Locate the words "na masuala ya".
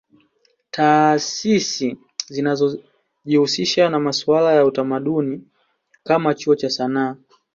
3.89-4.65